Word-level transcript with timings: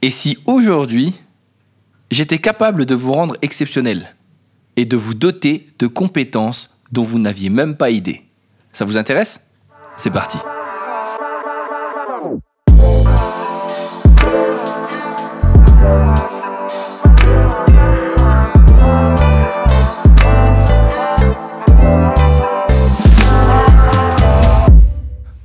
Et 0.00 0.10
si 0.10 0.38
aujourd'hui, 0.46 1.12
j'étais 2.12 2.38
capable 2.38 2.86
de 2.86 2.94
vous 2.94 3.12
rendre 3.12 3.36
exceptionnel 3.42 4.14
et 4.76 4.84
de 4.84 4.96
vous 4.96 5.14
doter 5.14 5.66
de 5.80 5.88
compétences 5.88 6.70
dont 6.92 7.02
vous 7.02 7.18
n'aviez 7.18 7.50
même 7.50 7.76
pas 7.76 7.90
idée. 7.90 8.22
Ça 8.72 8.84
vous 8.84 8.96
intéresse? 8.96 9.40
C'est 9.96 10.12
parti. 10.12 10.38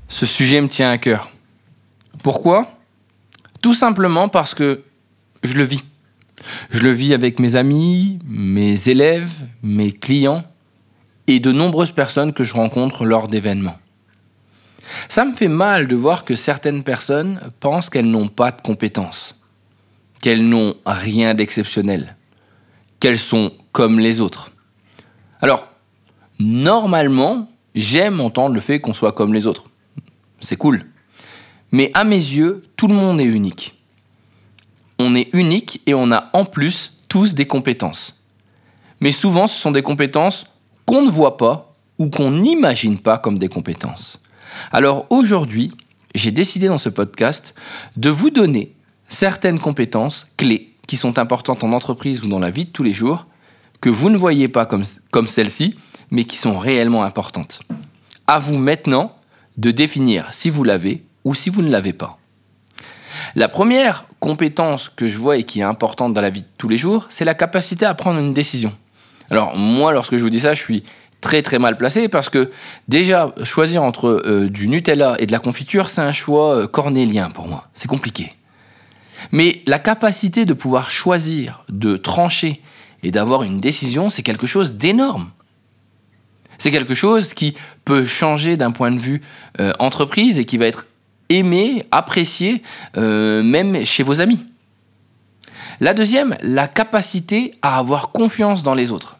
Ce 0.10 0.28
sujet 0.28 0.62
me 0.62 0.68
tient 0.68 0.92
à 0.92 1.00
cœur. 1.00 1.32
Pourquoi? 2.22 2.73
Tout 3.64 3.74
simplement 3.74 4.30
parce 4.30 4.54
que 4.54 4.84
je 5.42 5.58
le 5.58 5.64
vis. 5.64 5.84
Je 6.70 6.84
le 6.84 6.92
vis 6.92 7.16
avec 7.16 7.40
mes 7.40 7.56
amis, 7.56 8.20
mes 8.28 8.90
élèves, 8.90 9.34
mes 9.64 9.92
clients 9.92 10.44
et 11.26 11.40
de 11.40 11.52
nombreuses 11.52 11.92
personnes 11.92 12.34
que 12.34 12.44
je 12.44 12.54
rencontre 12.54 13.06
lors 13.06 13.28
d'événements. 13.28 13.80
Ça 15.10 15.26
me 15.26 15.34
fait 15.34 15.48
mal 15.48 15.88
de 15.88 15.96
voir 15.96 16.26
que 16.26 16.36
certaines 16.36 16.84
personnes 16.84 17.40
pensent 17.60 17.90
qu'elles 17.90 18.12
n'ont 18.12 18.28
pas 18.28 18.52
de 18.52 18.62
compétences, 18.62 19.36
qu'elles 20.22 20.48
n'ont 20.48 20.76
rien 20.86 21.34
d'exceptionnel, 21.34 22.16
qu'elles 23.00 23.18
sont 23.18 23.52
comme 23.72 24.00
les 24.00 24.22
autres. 24.22 24.52
Alors, 25.42 25.68
normalement, 26.38 27.50
j'aime 27.74 28.20
entendre 28.20 28.54
le 28.54 28.62
fait 28.62 28.80
qu'on 28.80 28.94
soit 28.94 29.14
comme 29.14 29.34
les 29.34 29.48
autres 29.48 29.64
c'est 30.44 30.56
cool. 30.56 30.86
Mais 31.72 31.90
à 31.94 32.04
mes 32.04 32.16
yeux, 32.16 32.64
tout 32.84 32.90
le 32.90 32.96
monde 32.96 33.22
est 33.22 33.24
unique. 33.24 33.82
On 35.00 35.16
est 35.16 35.30
unique 35.32 35.80
et 35.86 35.94
on 35.94 36.12
a 36.12 36.30
en 36.34 36.44
plus 36.44 36.92
tous 37.08 37.34
des 37.34 37.46
compétences. 37.46 38.18
Mais 39.00 39.14
souvent, 39.14 39.48
ce 39.48 39.58
sont 39.58 39.72
des 39.72 39.82
compétences 39.82 40.48
qu'on 40.86 41.02
ne 41.02 41.10
voit 41.10 41.38
pas 41.38 41.78
ou 41.98 42.10
qu'on 42.10 42.32
n'imagine 42.32 43.00
pas 43.00 43.18
comme 43.18 43.40
des 43.40 43.48
compétences. 43.48 44.20
Alors 44.74 45.06
aujourd'hui, 45.12 45.72
j'ai 46.14 46.32
décidé 46.32 46.68
dans 46.68 46.78
ce 46.78 46.90
podcast 46.90 47.56
de 47.96 48.10
vous 48.10 48.32
donner 48.32 48.76
certaines 49.08 49.60
compétences 49.60 50.28
clés 50.36 50.74
qui 50.86 50.98
sont 50.98 51.18
importantes 51.20 51.64
en 51.64 51.72
entreprise 51.72 52.22
ou 52.22 52.28
dans 52.28 52.40
la 52.40 52.52
vie 52.52 52.66
de 52.66 52.72
tous 52.72 52.84
les 52.84 52.92
jours, 52.92 53.28
que 53.80 53.90
vous 53.90 54.10
ne 54.10 54.18
voyez 54.18 54.50
pas 54.50 54.66
comme, 54.66 54.84
comme 55.10 55.28
celles-ci, 55.28 55.78
mais 56.12 56.26
qui 56.26 56.36
sont 56.36 56.60
réellement 56.60 57.06
importantes. 57.06 57.62
À 58.28 58.40
vous 58.40 58.58
maintenant 58.58 59.16
de 59.56 59.72
définir 59.72 60.34
si 60.34 60.50
vous 60.50 60.66
l'avez 60.66 61.06
ou 61.24 61.34
si 61.34 61.50
vous 61.50 61.62
ne 61.62 61.70
l'avez 61.70 61.94
pas. 61.94 62.20
La 63.36 63.48
première 63.48 64.06
compétence 64.20 64.90
que 64.96 65.08
je 65.08 65.18
vois 65.18 65.38
et 65.38 65.44
qui 65.44 65.60
est 65.60 65.64
importante 65.64 66.14
dans 66.14 66.22
la 66.22 66.30
vie 66.30 66.42
de 66.42 66.48
tous 66.58 66.70
les 66.70 66.78
jours, 66.78 67.08
c'est 67.10 67.26
la 67.26 67.34
capacité 67.34 67.86
à 67.86 67.94
prendre 67.96 68.20
une 68.20 68.34
décision. 68.34 68.72
Alors 69.32 69.58
moi, 69.58 69.92
lorsque 69.92 70.18
je 70.18 70.22
vous 70.22 70.30
dis 70.30 70.42
ça, 70.42 70.54
je 70.54 70.62
suis 70.62 70.84
très 71.20 71.42
très 71.42 71.58
mal 71.58 71.78
placé 71.78 72.10
parce 72.10 72.30
que 72.30 72.52
déjà, 72.88 73.34
choisir 73.44 73.82
entre 73.82 74.22
euh, 74.26 74.50
du 74.50 74.68
Nutella 74.68 75.16
et 75.20 75.26
de 75.26 75.32
la 75.32 75.40
confiture, 75.40 75.90
c'est 75.90 76.02
un 76.02 76.14
choix 76.14 76.56
euh, 76.56 76.68
cornélien 76.68 77.32
pour 77.32 77.48
moi. 77.48 77.68
C'est 77.74 77.88
compliqué. 77.88 78.34
Mais 79.32 79.62
la 79.66 79.80
capacité 79.80 80.46
de 80.46 80.54
pouvoir 80.54 80.92
choisir, 80.92 81.66
de 81.70 81.98
trancher 81.98 82.62
et 83.02 83.12
d'avoir 83.12 83.44
une 83.44 83.60
décision, 83.60 84.10
c'est 84.10 84.22
quelque 84.22 84.46
chose 84.46 84.76
d'énorme. 84.76 85.32
C'est 86.60 86.72
quelque 86.72 86.94
chose 86.94 87.34
qui 87.34 87.56
peut 87.84 88.06
changer 88.06 88.58
d'un 88.58 88.72
point 88.72 88.92
de 88.92 89.00
vue 89.00 89.22
euh, 89.60 89.74
entreprise 89.80 90.40
et 90.40 90.46
qui 90.46 90.58
va 90.58 90.68
être 90.68 90.86
aimé, 91.38 91.86
apprécié, 91.92 92.64
euh, 92.98 93.44
même 93.44 93.86
chez 93.86 94.04
vos 94.04 94.22
amis. 94.22 94.40
La 95.80 95.94
deuxième, 95.94 96.36
la 96.42 96.68
capacité 96.68 97.56
à 97.62 97.78
avoir 97.78 98.12
confiance 98.12 98.64
dans 98.64 98.76
les 98.76 98.92
autres. 98.92 99.18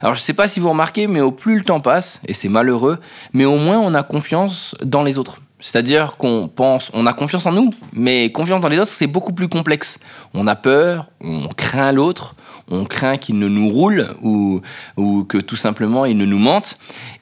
Alors 0.00 0.14
je 0.14 0.20
ne 0.20 0.24
sais 0.24 0.34
pas 0.34 0.48
si 0.48 0.60
vous 0.60 0.68
remarquez, 0.68 1.06
mais 1.06 1.20
au 1.20 1.30
plus 1.30 1.58
le 1.58 1.64
temps 1.64 1.80
passe, 1.80 2.20
et 2.26 2.34
c'est 2.34 2.48
malheureux, 2.48 2.98
mais 3.32 3.44
au 3.44 3.56
moins 3.56 3.78
on 3.78 3.94
a 3.94 4.02
confiance 4.02 4.74
dans 4.84 5.02
les 5.02 5.18
autres. 5.18 5.38
C'est-à-dire 5.60 6.18
qu'on 6.18 6.48
pense, 6.54 6.90
on 6.92 7.06
a 7.06 7.14
confiance 7.14 7.46
en 7.46 7.52
nous, 7.52 7.72
mais 7.94 8.30
confiance 8.30 8.60
dans 8.60 8.68
les 8.68 8.78
autres, 8.78 8.90
c'est 8.90 9.06
beaucoup 9.06 9.32
plus 9.32 9.48
complexe. 9.48 9.98
On 10.34 10.46
a 10.46 10.56
peur, 10.56 11.10
on 11.22 11.48
craint 11.48 11.90
l'autre, 11.90 12.34
on 12.68 12.84
craint 12.84 13.16
qu'il 13.16 13.38
ne 13.38 13.48
nous 13.48 13.70
roule 13.70 14.14
ou, 14.20 14.60
ou 14.98 15.24
que 15.24 15.38
tout 15.38 15.56
simplement 15.56 16.04
il 16.04 16.18
ne 16.18 16.26
nous 16.26 16.38
mente. 16.38 16.76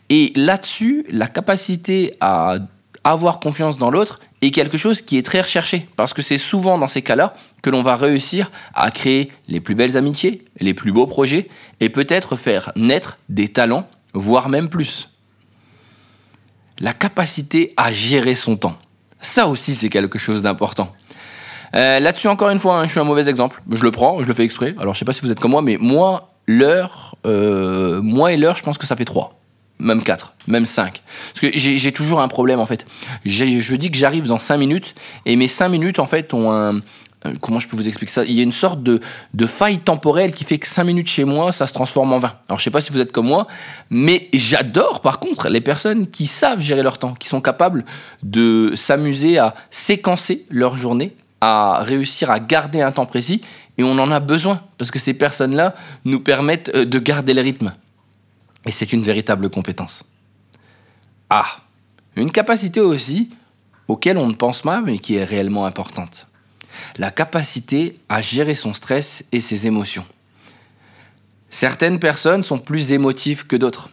Et 0.09 0.32
là-dessus, 0.34 1.06
la 1.09 1.28
capacité 1.28 2.16
à 2.20 2.56
avoir 3.04 3.40
confiance 3.40 3.78
dans 3.78 3.90
l'autre 3.90 4.20
est 4.40 4.50
quelque 4.50 4.78
chose 4.78 5.02
qui 5.02 5.16
est 5.18 5.22
très 5.22 5.40
recherché, 5.40 5.88
parce 5.96 6.14
que 6.14 6.22
c'est 6.22 6.38
souvent 6.38 6.78
dans 6.78 6.88
ces 6.88 7.02
cas-là 7.02 7.34
que 7.62 7.70
l'on 7.70 7.82
va 7.82 7.96
réussir 7.96 8.50
à 8.74 8.90
créer 8.90 9.30
les 9.48 9.60
plus 9.60 9.74
belles 9.74 9.96
amitiés, 9.96 10.44
les 10.60 10.74
plus 10.74 10.92
beaux 10.92 11.06
projets, 11.06 11.48
et 11.80 11.88
peut-être 11.88 12.36
faire 12.36 12.72
naître 12.76 13.18
des 13.28 13.48
talents, 13.48 13.86
voire 14.14 14.48
même 14.48 14.68
plus 14.68 15.08
la 16.80 16.92
capacité 16.92 17.72
à 17.76 17.92
gérer 17.92 18.34
son 18.34 18.56
temps. 18.56 18.76
Ça 19.20 19.46
aussi, 19.46 19.74
c'est 19.74 19.88
quelque 19.88 20.19
chose 20.19 20.42
d'important. 20.42 20.92
Euh, 21.74 22.00
là-dessus, 22.00 22.28
encore 22.28 22.50
une 22.50 22.58
fois, 22.58 22.78
hein, 22.78 22.84
je 22.84 22.90
suis 22.90 23.00
un 23.00 23.04
mauvais 23.04 23.28
exemple. 23.28 23.62
Je 23.70 23.82
le 23.82 23.90
prends, 23.92 24.22
je 24.22 24.28
le 24.28 24.34
fais 24.34 24.44
exprès. 24.44 24.74
Alors, 24.78 24.94
je 24.94 24.98
sais 24.98 25.04
pas 25.04 25.12
si 25.12 25.20
vous 25.20 25.30
êtes 25.30 25.40
comme 25.40 25.52
moi, 25.52 25.62
mais 25.62 25.78
moi, 25.80 26.34
l'heure, 26.46 27.16
euh, 27.24 28.02
moi 28.02 28.32
et 28.32 28.36
l'heure, 28.36 28.56
je 28.56 28.62
pense 28.62 28.78
que 28.78 28.86
ça 28.86 28.96
fait 28.96 29.04
3. 29.04 29.38
Même 29.78 30.03
4, 30.03 30.34
même 30.47 30.66
5. 30.66 31.03
Parce 31.34 31.41
que 31.41 31.59
j'ai 31.59 31.93
toujours 31.93 32.21
un 32.21 32.28
problème, 32.28 32.60
en 32.60 32.66
fait. 32.66 32.87
Je 33.25 33.75
dis 33.75 33.91
que 33.91 33.99
j'arrive 33.99 34.27
dans 34.27 34.38
5 34.38 34.56
minutes, 34.56 34.94
et 35.27 35.37
mes 35.37 35.49
5 35.49 35.69
minutes, 35.69 35.99
en 35.99 36.06
fait, 36.06 36.34
ont 36.34 36.53
un, 36.53 36.81
euh, 37.27 37.34
comment 37.41 37.60
je 37.60 37.69
peux 37.69 37.77
vous 37.77 37.88
expliquer 37.88 38.12
ça? 38.12 38.25
Il 38.25 38.32
y 38.32 38.41
a 38.41 38.43
une 38.43 38.53
sorte 38.53 38.82
de, 38.82 39.00
faille 39.47 39.78
temporelle 39.78 40.32
qui 40.32 40.44
fait 40.44 40.59
que 40.59 40.69
5 40.69 40.84
minutes 40.84 41.09
chez 41.09 41.25
moi, 41.25 41.53
ça 41.53 41.66
se 41.66 41.72
transforme 41.72 42.12
en 42.12 42.19
20. 42.19 42.32
Alors 42.49 42.59
je 42.59 42.65
sais 42.65 42.71
pas 42.71 42.81
si 42.81 42.93
vous 42.93 43.00
êtes 43.00 43.12
comme 43.12 43.27
moi, 43.27 43.47
mais 43.91 44.28
j'adore 44.32 45.00
par 45.00 45.19
contre 45.19 45.49
les 45.49 45.61
personnes 45.61 46.06
qui 46.06 46.27
savent 46.27 46.61
gérer 46.61 46.82
leur 46.82 46.99
temps, 46.99 47.15
qui 47.15 47.28
sont 47.28 47.41
capables 47.41 47.84
de 48.22 48.72
s'amuser 48.77 49.38
à 49.38 49.55
séquencer 49.71 50.47
leur 50.50 50.77
journée, 50.77 51.15
à 51.41 51.82
réussir 51.82 52.31
à 52.31 52.41
garder 52.41 52.81
un 52.81 52.93
temps 52.93 53.06
précis, 53.06 53.41
et 53.78 53.82
on 53.82 53.99
en 53.99 54.11
a 54.11 54.21
besoin, 54.21 54.62
parce 54.78 54.91
que 54.91 54.99
ces 54.99 55.15
personnes-là 55.15 55.75
nous 56.05 56.21
permettent 56.21 56.71
euh, 56.75 56.84
de 56.84 56.99
garder 56.99 57.34
le 57.34 57.43
rythme. 57.43 57.75
Et 58.67 58.73
c'est 58.73 58.93
une 58.93 59.03
véritable 59.03 59.50
compétence. 59.50 60.05
Ah, 61.31 61.61
une 62.17 62.31
capacité 62.31 62.81
aussi 62.81 63.31
auquel 63.89 64.19
on 64.19 64.28
ne 64.28 64.34
pense 64.34 64.62
pas, 64.62 64.81
mais 64.81 64.99
qui 64.99 65.17
est 65.17 65.25
réellement 65.25 65.67
importante 65.67 66.27
la 66.99 67.11
capacité 67.11 67.99
à 68.09 68.23
gérer 68.23 68.55
son 68.55 68.75
stress 68.75 69.25
et 69.33 69.41
ses 69.41 69.67
émotions. 69.67 70.05
Certaines 71.50 71.99
personnes 71.99 72.43
sont 72.43 72.59
plus 72.59 72.93
émotives 72.93 73.47
que 73.47 73.56
d'autres. 73.56 73.91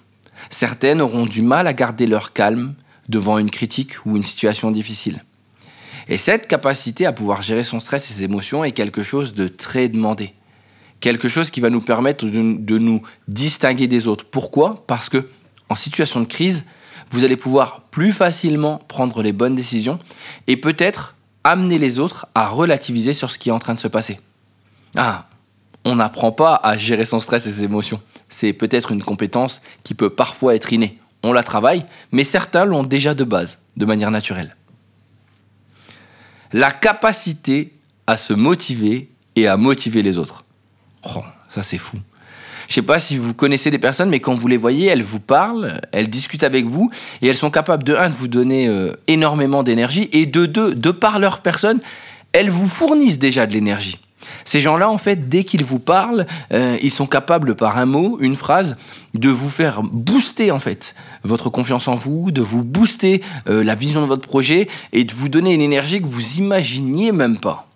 Certaines 0.50 1.02
auront 1.02 1.26
du 1.26 1.42
mal 1.42 1.68
à 1.68 1.74
garder 1.74 2.08
leur 2.08 2.34
calme 2.34 2.74
devant 3.10 3.38
une 3.38 3.52
critique 3.52 4.06
ou 4.06 4.16
une 4.16 4.24
situation 4.24 4.72
difficile. 4.72 5.24
Et 6.08 6.18
cette 6.18 6.48
capacité 6.48 7.06
à 7.06 7.12
pouvoir 7.12 7.42
gérer 7.42 7.64
son 7.64 7.80
stress 7.80 8.10
et 8.10 8.14
ses 8.14 8.24
émotions 8.24 8.64
est 8.64 8.72
quelque 8.72 9.04
chose 9.04 9.34
de 9.34 9.48
très 9.48 9.90
demandé. 9.90 10.34
Quelque 11.00 11.28
chose 11.28 11.50
qui 11.50 11.62
va 11.62 11.70
nous 11.70 11.82
permettre 11.82 12.26
de, 12.26 12.78
nous 12.78 13.02
distinguer 13.28 13.88
des 13.88 14.08
autres. 14.08 14.26
Pourquoi? 14.26 14.84
Parce 14.88 15.10
que 15.10 15.30
en 15.70 15.76
situation 15.76 16.20
de 16.20 16.26
crise, 16.26 16.66
vous 17.12 17.24
allez 17.24 17.38
pouvoir 17.38 17.82
plus 17.92 18.12
facilement 18.12 18.80
prendre 18.88 19.22
les 19.22 19.32
bonnes 19.32 19.56
décisions 19.56 20.00
et 20.48 20.58
peut-être 20.58 21.16
amener 21.44 21.78
les 21.78 22.00
autres 22.00 22.28
à 22.36 22.48
relativiser 22.50 23.14
sur 23.14 23.32
ce 23.32 23.40
qui 23.40 23.50
est 23.50 23.54
en 23.54 23.60
train 23.60 23.76
de 23.76 23.80
se 23.80 23.88
passer. 23.88 24.20
Ah, 24.96 25.28
on 25.86 25.96
n'apprend 25.96 26.32
pas 26.32 26.56
à 26.56 26.78
gérer 26.78 27.06
son 27.06 27.20
stress 27.20 27.46
et 27.46 27.52
ses 27.52 27.64
émotions. 27.64 28.02
C'est 28.28 28.54
peut-être 28.54 28.92
une 28.92 29.04
compétence 29.04 29.62
qui 29.84 29.94
peut 29.94 30.10
parfois 30.10 30.56
être 30.56 30.74
innée. 30.74 31.00
On 31.24 31.34
la 31.34 31.44
travaille, 31.44 31.86
mais 32.12 32.24
certains 32.24 32.66
l'ont 32.66 32.84
déjà 32.84 33.14
de 33.14 33.24
base, 33.24 33.60
de 33.78 33.86
manière 33.86 34.12
naturelle. 34.12 34.56
La 36.52 36.72
capacité 36.72 37.74
à 38.08 38.18
se 38.18 38.34
motiver 38.34 39.10
et 39.36 39.48
à 39.48 39.58
motiver 39.58 40.02
les 40.02 40.18
autres. 40.18 40.44
Oh, 41.04 41.24
ça 41.50 41.64
c'est 41.64 41.78
fou. 41.78 41.98
Je 42.68 42.76
sais 42.76 42.84
pas 42.84 43.00
si 43.00 43.18
vous 43.18 43.34
connaissez 43.34 43.72
des 43.72 43.80
personnes, 43.80 44.10
mais 44.10 44.20
quand 44.20 44.36
vous 44.36 44.48
les 44.48 44.58
voyez, 44.58 44.88
elles 44.88 45.02
vous 45.02 45.20
parlent, 45.20 45.82
elles 45.92 46.10
discutent 46.10 46.44
avec 46.44 46.66
vous, 46.66 46.92
et 47.22 47.28
elles 47.28 47.36
sont 47.36 47.50
capables 47.50 47.84
de 47.84 47.96
un 47.96 48.10
de 48.10 48.14
vous 48.14 48.28
donner 48.28 48.68
euh, 48.68 48.92
énormément 49.08 49.64
d'énergie, 49.64 50.08
et 50.12 50.28
de 50.28 50.46
deux, 50.46 50.76
de 50.76 50.92
par 50.92 51.18
leur 51.18 51.42
personne, 51.42 51.80
elles 52.32 52.52
vous 52.52 52.68
fournissent 52.68 53.18
déjà 53.18 53.48
de 53.48 53.54
l'énergie. 53.54 53.98
Ces 54.46 54.60
gens-là, 54.60 54.90
en 54.90 55.00
fait, 55.00 55.30
dès 55.30 55.44
qu'ils 55.46 55.64
vous 55.64 55.80
parlent, 55.80 56.28
euh, 56.54 56.78
ils 56.82 56.92
sont 56.92 57.08
capables, 57.08 57.56
par 57.56 57.78
un 57.78 57.88
mot, 57.88 58.18
une 58.20 58.36
phrase, 58.36 58.78
de 59.16 59.30
vous 59.30 59.50
faire 59.50 59.82
booster, 59.82 60.52
en 60.52 60.60
fait, 60.60 60.94
votre 61.24 61.50
confiance 61.50 61.88
en 61.88 61.96
vous, 61.96 62.32
de 62.32 62.42
vous 62.42 62.64
booster 62.64 63.24
euh, 63.50 63.64
la 63.64 63.74
vision 63.74 64.02
de 64.02 64.06
votre 64.06 64.28
projet 64.28 64.68
et 64.94 65.06
de 65.06 65.14
vous 65.14 65.30
donner 65.30 65.54
une 65.54 65.62
énergie 65.62 66.02
que 66.02 66.08
vous 66.08 66.38
imaginiez 66.38 67.12
même 67.12 67.40
pas 67.40 67.69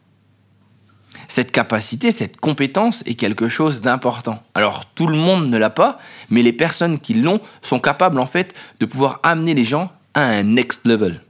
cette 1.34 1.52
capacité, 1.52 2.12
cette 2.12 2.40
compétence 2.40 3.02
est 3.08 3.16
quelque 3.16 3.50
chose 3.50 3.82
d'important. 3.82 4.44
Alors 4.54 4.86
tout 4.86 5.08
le 5.08 5.18
monde 5.18 5.50
ne 5.50 5.58
l'a 5.58 5.72
pas, 5.72 5.98
mais 6.30 6.44
les 6.44 6.54
personnes 6.54 7.00
qui 7.00 7.16
l'ont 7.16 7.42
sont 7.64 7.80
capables 7.80 8.20
en 8.20 8.28
fait 8.28 8.54
de 8.80 8.86
pouvoir 8.86 9.20
amener 9.24 9.56
les 9.56 9.64
gens 9.64 9.92
à 10.14 10.26
un 10.26 10.44
next 10.44 10.86
level. 10.86 11.24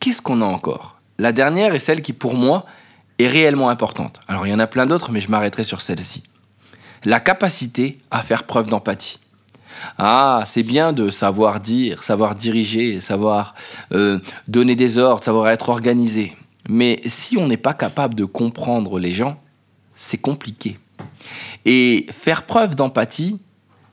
Qu'est-ce 0.00 0.22
qu'on 0.22 0.40
a 0.40 0.46
encore? 0.46 1.02
La 1.18 1.32
dernière 1.32 1.74
est 1.74 1.80
celle 1.80 2.00
qui, 2.00 2.14
pour 2.14 2.32
moi, 2.32 2.64
est 3.18 3.28
réellement 3.28 3.68
importante. 3.68 4.18
Alors, 4.26 4.46
il 4.46 4.50
y 4.50 4.54
en 4.54 4.58
a 4.58 4.66
plein 4.66 4.86
d'autres, 4.86 5.12
mais 5.12 5.20
je 5.20 5.30
m'arrêterai 5.30 5.64
sur 5.64 5.82
celle-ci. 5.82 6.22
La 7.04 7.20
capacité 7.20 8.00
à 8.10 8.22
faire 8.22 8.44
preuve 8.44 8.68
d'empathie. 8.68 9.18
Ah, 9.98 10.44
c'est 10.46 10.62
bien 10.62 10.94
de 10.94 11.10
savoir 11.10 11.60
dire, 11.60 12.04
savoir 12.04 12.36
diriger, 12.36 13.02
savoir 13.02 13.54
euh, 13.92 14.18
donner 14.48 14.76
des 14.76 14.96
ordres, 14.96 15.22
savoir 15.22 15.50
être 15.50 15.68
organisé. 15.68 16.34
Mais 16.68 17.00
si 17.06 17.36
on 17.36 17.46
n'est 17.46 17.56
pas 17.56 17.74
capable 17.74 18.14
de 18.14 18.24
comprendre 18.24 18.98
les 18.98 19.12
gens, 19.12 19.40
c'est 19.94 20.18
compliqué. 20.18 20.78
Et 21.64 22.06
faire 22.12 22.44
preuve 22.44 22.74
d'empathie, 22.74 23.40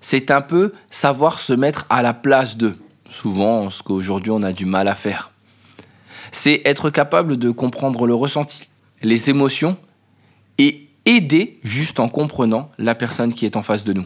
c'est 0.02 0.32
un 0.32 0.42
peu 0.42 0.74
savoir 0.90 1.40
se 1.40 1.54
mettre 1.54 1.86
à 1.90 2.02
la 2.02 2.14
place 2.14 2.58
d'eux. 2.58 2.78
Souvent, 3.10 3.70
ce 3.70 3.82
qu'aujourd'hui 3.82 4.32
on 4.32 4.44
a 4.44 4.54
du 4.54 4.66
mal 4.66 4.88
à 4.88 4.96
faire. 4.96 5.32
C'est 6.32 6.62
être 6.66 6.90
capable 6.90 7.38
de 7.38 7.50
comprendre 7.50 8.06
le 8.06 8.14
ressenti, 8.14 8.70
les 9.02 9.30
émotions 9.30 9.78
et 10.58 10.90
aider 11.06 11.60
juste 11.64 12.00
en 12.00 12.08
comprenant 12.08 12.72
la 12.78 12.94
personne 12.94 13.34
qui 13.34 13.46
est 13.46 13.56
en 13.56 13.64
face 13.64 13.84
de 13.84 13.94
nous. 13.94 14.06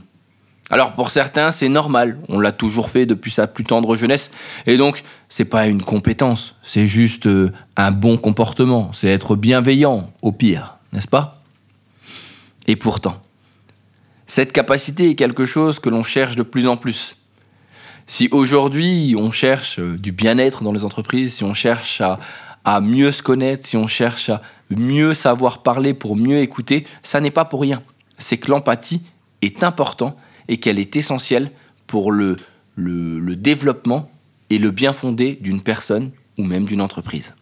Alors 0.69 0.94
pour 0.94 1.12
certains, 1.12 1.51
c'est 1.51 1.69
normal, 1.69 2.18
on 2.30 2.39
l'a 2.39 2.54
toujours 2.54 2.89
fait 2.89 3.06
depuis 3.06 3.31
sa 3.31 3.48
plus 3.48 3.65
tendre 3.65 3.95
jeunesse. 3.95 4.31
Et 4.65 4.77
donc 4.77 5.04
c'est 5.30 5.45
pas 5.45 5.68
une 5.68 5.83
compétence, 5.83 6.56
c'est 6.63 6.88
juste 6.88 7.27
euh, 7.27 7.51
un 7.75 7.92
bon 7.92 8.18
comportement, 8.18 8.92
c'est 8.94 9.10
être 9.10 9.36
bienveillant 9.36 10.10
au 10.21 10.31
pire, 10.31 10.77
n'est-ce 10.94 11.07
pas? 11.07 11.42
Et 12.65 12.77
pourtant, 12.77 13.21
cette 14.25 14.54
capacité 14.54 15.10
est 15.10 15.15
quelque 15.15 15.45
chose 15.45 15.80
que 15.80 15.89
l'on 15.89 16.04
cherche 16.04 16.38
de 16.38 16.44
plus 16.44 16.66
en 16.66 16.77
plus. 16.77 17.18
Si 18.07 18.30
aujourd'hui 18.31 19.16
on 19.18 19.31
cherche 19.31 19.80
euh, 19.80 19.98
du 19.98 20.13
bien-être 20.13 20.63
dans 20.63 20.71
les 20.71 20.86
entreprises, 20.86 21.36
si 21.36 21.44
on 21.44 21.54
cherche 21.54 22.00
à, 22.00 22.19
à 22.63 22.80
mieux 22.80 23.12
se 23.12 23.21
connaître, 23.21 23.68
si 23.68 23.75
on 23.75 23.88
cherche 23.88 24.30
à 24.30 24.42
mieux 24.69 25.13
savoir 25.13 25.62
parler 25.62 25.94
pour 25.94 26.16
mieux 26.16 26.39
écouter, 26.39 26.88
ça 27.04 27.19
n'est 27.19 27.31
pas 27.31 27.45
pour 27.45 27.62
rien. 27.62 27.83
C'est 28.18 28.38
que 28.38 28.50
l'empathie 28.50 29.01
est 29.42 29.63
important 29.63 30.16
et 30.48 30.57
qu'elle 30.57 30.80
est 30.80 30.95
essentielle 30.95 31.51
pour 31.88 32.12
le, 32.12 32.38
le, 32.75 33.36
développement 33.36 34.10
et 34.50 34.57
le 34.57 34.72
bien 34.72 34.94
fondé 34.94 35.38
d'une 35.42 35.62
personne 35.62 36.12
ou 36.38 36.44
même 36.44 36.66
d'une 36.66 36.81
entreprise. 36.81 37.36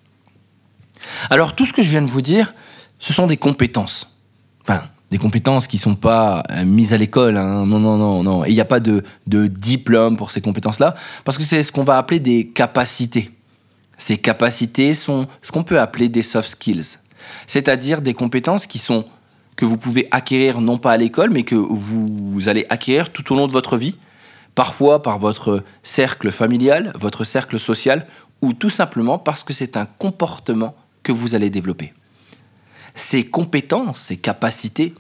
Alors 1.29 1.55
tout 1.55 1.65
ce 1.65 1.73
que 1.73 1.81
je 1.81 1.89
viens 1.89 2.01
de 2.01 2.09
vous 2.09 2.21
dire, 2.21 2.53
ce 2.99 3.13
sont 3.13 3.27
des 3.27 3.37
compétences. 3.37 4.15
Enfin, 4.61 4.83
des 5.09 5.17
compétences 5.17 5.67
qui 5.67 5.77
ne 5.77 5.81
sont 5.81 5.95
pas 5.95 6.43
euh, 6.51 6.63
mises 6.63 6.93
à 6.93 6.97
l'école. 6.97 7.37
Hein. 7.37 7.65
Non, 7.65 7.79
non, 7.79 7.97
non, 7.97 8.23
non. 8.23 8.45
Il 8.45 8.53
n'y 8.53 8.61
a 8.61 8.65
pas 8.65 8.79
de, 8.79 9.03
de 9.27 9.47
diplôme 9.47 10.17
pour 10.17 10.31
ces 10.31 10.41
compétences-là, 10.41 10.95
parce 11.25 11.37
que 11.37 11.43
c'est 11.43 11.63
ce 11.63 11.71
qu'on 11.71 11.83
va 11.83 11.97
appeler 11.97 12.19
des 12.19 12.47
capacités. 12.47 13.31
Ces 13.97 14.17
capacités 14.17 14.93
sont 14.93 15.27
ce 15.43 15.51
qu'on 15.51 15.63
peut 15.63 15.79
appeler 15.79 16.09
des 16.09 16.23
soft 16.23 16.49
skills, 16.49 16.97
c'est-à-dire 17.45 18.01
des 18.01 18.13
compétences 18.13 18.65
qui 18.65 18.79
sont 18.79 19.05
que 19.55 19.65
vous 19.65 19.77
pouvez 19.77 20.07
acquérir 20.11 20.61
non 20.61 20.77
pas 20.77 20.91
à 20.91 20.97
l'école, 20.97 21.29
mais 21.29 21.43
que 21.43 21.55
vous, 21.55 22.47
allez 22.47 22.65
acquérir 22.69 23.11
tout 23.11 23.31
au 23.31 23.35
long 23.35 23.47
de 23.47 23.53
votre 23.53 23.77
vie, 23.77 23.97
parfois 24.55 25.01
par 25.01 25.19
votre 25.19 25.63
cercle 25.83 26.31
familial, 26.31 26.93
votre 26.99 27.23
cercle 27.23 27.59
social, 27.59 28.07
ou 28.41 28.53
tout 28.53 28.69
simplement 28.69 29.19
parce 29.19 29.43
que 29.43 29.53
c'est 29.53 29.77
un 29.77 29.85
comportement 29.85 30.75
que 31.03 31.11
vous 31.11 31.35
allez 31.35 31.49
développer. 31.49 31.93
Ces 32.95 33.25
compétences, 33.25 33.99
ces 33.99 34.17
capacités 34.17 34.93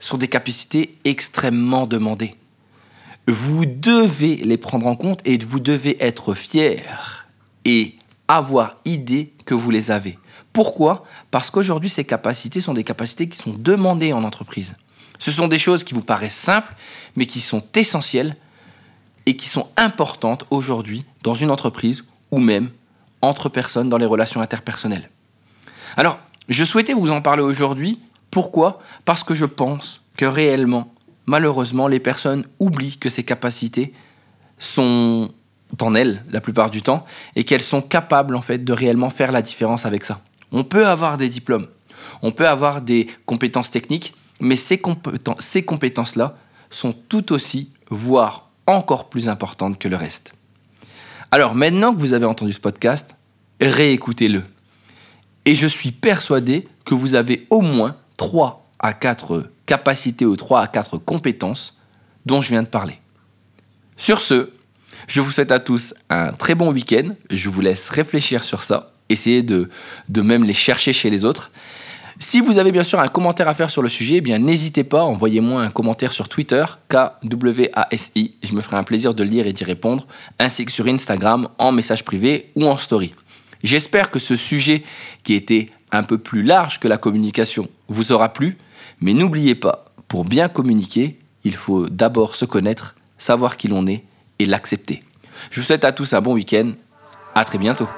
sont 0.00 0.18
des 0.18 0.28
capacités 0.28 0.96
extrêmement 1.04 1.86
demandées. 1.86 2.34
Vous 3.26 3.66
devez 3.66 4.36
les 4.36 4.56
prendre 4.56 4.86
en 4.86 4.96
compte 4.96 5.20
et 5.24 5.38
vous 5.38 5.60
devez 5.60 6.02
être 6.02 6.34
fier 6.34 7.28
et 7.64 7.97
avoir 8.28 8.76
idée 8.84 9.32
que 9.44 9.54
vous 9.54 9.70
les 9.70 9.90
avez. 9.90 10.18
Pourquoi? 10.52 11.04
Parce 11.30 11.50
qu'aujourd'hui, 11.50 11.90
ces 11.90 12.04
capacités 12.04 12.60
sont 12.60 12.74
des 12.74 12.84
capacités 12.84 13.28
qui 13.28 13.38
sont 13.38 13.54
demandées 13.54 14.12
en 14.12 14.24
entreprise. 14.24 14.76
Ce 15.18 15.30
sont 15.30 15.48
des 15.48 15.58
choses 15.58 15.84
qui 15.84 15.94
vous 15.94 16.02
paraissent 16.02 16.34
simples, 16.34 16.74
mais 17.16 17.26
qui 17.26 17.40
sont 17.40 17.64
essentielles 17.74 18.36
et 19.26 19.36
qui 19.36 19.48
sont 19.48 19.68
importantes 19.76 20.46
aujourd'hui 20.50 21.04
dans 21.22 21.34
une 21.34 21.50
entreprise 21.50 22.04
ou 22.30 22.38
même 22.38 22.70
entre 23.20 23.48
personnes 23.48 23.88
dans 23.88 23.98
les 23.98 24.06
relations 24.06 24.40
interpersonnelles. 24.40 25.10
Alors, 25.96 26.18
je 26.48 26.64
souhaitais 26.64 26.94
vous 26.94 27.10
en 27.10 27.20
parler 27.20 27.42
aujourd'hui. 27.42 27.98
Pourquoi? 28.30 28.78
Parce 29.04 29.24
que 29.24 29.34
je 29.34 29.44
pense 29.44 30.02
que 30.16 30.24
réellement, 30.24 30.92
malheureusement, 31.26 31.88
les 31.88 32.00
personnes 32.00 32.44
oublient 32.58 32.98
que 32.98 33.10
ces 33.10 33.24
capacités 33.24 33.92
sont 34.58 35.32
en 35.80 35.94
elles 35.94 36.24
la 36.30 36.40
plupart 36.40 36.70
du 36.70 36.82
temps 36.82 37.04
et 37.36 37.44
qu'elles 37.44 37.62
sont 37.62 37.82
capables 37.82 38.34
en 38.34 38.42
fait 38.42 38.64
de 38.64 38.72
réellement 38.72 39.10
faire 39.10 39.32
la 39.32 39.42
différence 39.42 39.86
avec 39.86 40.04
ça. 40.04 40.20
On 40.52 40.64
peut 40.64 40.86
avoir 40.86 41.18
des 41.18 41.28
diplômes, 41.28 41.66
on 42.22 42.30
peut 42.30 42.48
avoir 42.48 42.80
des 42.80 43.06
compétences 43.26 43.70
techniques, 43.70 44.14
mais 44.40 44.56
ces, 44.56 44.80
ces 45.38 45.62
compétences-là 45.62 46.36
sont 46.70 46.94
tout 47.08 47.32
aussi, 47.32 47.70
voire 47.90 48.50
encore 48.66 49.08
plus 49.08 49.28
importantes 49.28 49.78
que 49.78 49.88
le 49.88 49.96
reste. 49.96 50.34
Alors 51.30 51.54
maintenant 51.54 51.94
que 51.94 52.00
vous 52.00 52.14
avez 52.14 52.26
entendu 52.26 52.52
ce 52.52 52.60
podcast, 52.60 53.14
réécoutez-le. 53.60 54.44
Et 55.44 55.54
je 55.54 55.66
suis 55.66 55.92
persuadé 55.92 56.68
que 56.84 56.94
vous 56.94 57.14
avez 57.14 57.46
au 57.50 57.60
moins 57.60 57.96
3 58.16 58.64
à 58.78 58.92
4 58.92 59.50
capacités 59.66 60.26
ou 60.26 60.36
3 60.36 60.60
à 60.60 60.66
4 60.66 60.98
compétences 60.98 61.76
dont 62.26 62.40
je 62.40 62.50
viens 62.50 62.62
de 62.62 62.68
parler. 62.68 62.98
Sur 63.96 64.20
ce, 64.20 64.50
je 65.06 65.20
vous 65.20 65.30
souhaite 65.30 65.52
à 65.52 65.60
tous 65.60 65.94
un 66.10 66.32
très 66.32 66.54
bon 66.54 66.72
week-end. 66.72 67.10
Je 67.30 67.48
vous 67.48 67.60
laisse 67.60 67.88
réfléchir 67.88 68.42
sur 68.44 68.62
ça 68.62 68.92
essayer 69.08 69.42
de, 69.42 69.68
de 70.08 70.20
même 70.22 70.44
les 70.44 70.52
chercher 70.52 70.92
chez 70.92 71.10
les 71.10 71.24
autres. 71.24 71.50
Si 72.20 72.40
vous 72.40 72.58
avez 72.58 72.72
bien 72.72 72.82
sûr 72.82 72.98
un 72.98 73.06
commentaire 73.06 73.48
à 73.48 73.54
faire 73.54 73.70
sur 73.70 73.80
le 73.80 73.88
sujet, 73.88 74.16
eh 74.16 74.20
bien 74.20 74.38
n'hésitez 74.38 74.82
pas, 74.82 75.04
envoyez-moi 75.04 75.62
un 75.62 75.70
commentaire 75.70 76.12
sur 76.12 76.28
Twitter, 76.28 76.64
KWASI, 76.88 78.34
je 78.42 78.54
me 78.54 78.60
ferai 78.60 78.76
un 78.76 78.82
plaisir 78.82 79.14
de 79.14 79.22
le 79.22 79.30
lire 79.30 79.46
et 79.46 79.52
d'y 79.52 79.62
répondre, 79.62 80.06
ainsi 80.40 80.64
que 80.64 80.72
sur 80.72 80.88
Instagram, 80.88 81.48
en 81.58 81.70
message 81.70 82.04
privé 82.04 82.50
ou 82.56 82.66
en 82.66 82.76
story. 82.76 83.14
J'espère 83.62 84.10
que 84.10 84.18
ce 84.18 84.34
sujet, 84.34 84.82
qui 85.22 85.34
était 85.34 85.68
un 85.92 86.02
peu 86.02 86.18
plus 86.18 86.42
large 86.42 86.80
que 86.80 86.88
la 86.88 86.98
communication, 86.98 87.68
vous 87.86 88.10
aura 88.10 88.32
plu, 88.32 88.58
mais 89.00 89.14
n'oubliez 89.14 89.54
pas, 89.54 89.84
pour 90.08 90.24
bien 90.24 90.48
communiquer, 90.48 91.18
il 91.44 91.54
faut 91.54 91.88
d'abord 91.88 92.34
se 92.34 92.44
connaître, 92.44 92.96
savoir 93.16 93.56
qui 93.56 93.68
l'on 93.68 93.86
est 93.86 94.02
et 94.38 94.46
l'accepter. 94.46 95.02
Je 95.50 95.60
vous 95.60 95.66
souhaite 95.66 95.84
à 95.84 95.92
tous 95.92 96.12
un 96.14 96.20
bon 96.20 96.34
week-end, 96.34 96.72
à 97.34 97.44
très 97.44 97.58
bientôt. 97.58 97.88